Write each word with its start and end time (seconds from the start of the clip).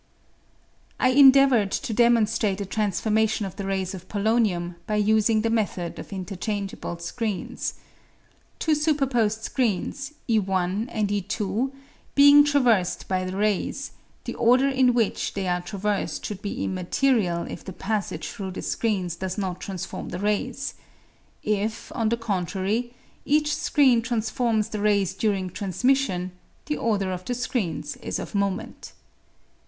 I 0.99 1.09
endeavoured 1.09 1.69
to 1.69 1.93
demonstrate 1.93 2.59
a 2.59 2.65
transformation 2.65 3.45
of 3.45 3.55
the 3.57 3.67
rays 3.67 3.93
of 3.93 4.09
polonium 4.09 4.77
by 4.87 4.95
using 4.95 5.41
the 5.43 5.51
method 5.51 5.99
of 5.99 6.11
interchangeable 6.11 6.97
screens. 6.97 7.75
Two 8.57 8.73
superposed 8.73 9.43
screens, 9.43 10.13
Ei 10.27 10.37
and 10.37 10.87
E2, 11.07 11.71
being 12.15 12.43
traversed 12.43 13.07
by 13.07 13.23
the 13.23 13.37
rays, 13.37 13.91
the 14.25 14.33
order 14.33 14.67
in 14.67 14.95
which 14.95 15.35
they 15.35 15.47
are 15.47 15.61
traversed 15.61 16.25
should 16.25 16.41
be 16.41 16.63
immaterial 16.63 17.43
if 17.43 17.63
the 17.63 17.71
passage 17.71 18.25
through 18.27 18.49
the 18.49 18.63
screens 18.63 19.15
does 19.15 19.37
not 19.37 19.61
transform 19.61 20.09
the 20.09 20.17
rays; 20.17 20.73
if, 21.43 21.91
on 21.93 22.09
the 22.09 22.17
contrary, 22.17 22.91
each 23.23 23.55
screen 23.55 24.01
transforms 24.01 24.69
the 24.69 24.81
rays 24.81 25.13
during 25.13 25.47
transmission, 25.51 26.31
the 26.65 26.75
order 26.75 27.11
of 27.11 27.23
the 27.25 27.35
screens 27.35 27.97
is 27.97 28.17
of 28.17 28.33
moment. 28.33 28.93